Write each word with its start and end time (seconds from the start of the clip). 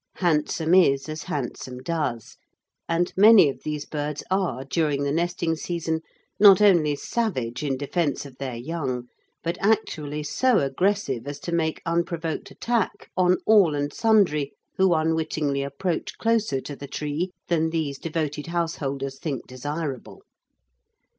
Handsome 0.15 0.73
is 0.73 1.07
as 1.07 1.25
handsome 1.25 1.77
does, 1.77 2.37
and 2.89 3.13
many 3.15 3.49
of 3.49 3.61
these 3.63 3.85
birds 3.85 4.23
are, 4.31 4.65
during 4.65 5.03
the 5.03 5.11
nesting 5.11 5.55
season, 5.55 6.01
not 6.39 6.59
only 6.59 6.95
savage 6.95 7.61
in 7.61 7.77
defence 7.77 8.25
of 8.25 8.37
their 8.39 8.55
young, 8.55 9.09
but 9.43 9.59
actually 9.61 10.23
so 10.23 10.57
aggressive 10.57 11.27
as 11.27 11.39
to 11.41 11.51
make 11.51 11.83
unprovoked 11.85 12.49
attack 12.49 13.11
on 13.15 13.37
all 13.45 13.75
and 13.75 13.93
sundry 13.93 14.53
who 14.75 14.91
unwittingly 14.95 15.61
approach 15.61 16.17
closer 16.17 16.59
to 16.61 16.75
the 16.75 16.87
tree 16.87 17.29
than 17.47 17.69
these 17.69 17.99
devoted 17.99 18.47
householders 18.47 19.19
think 19.19 19.45
desirable. 19.45 20.23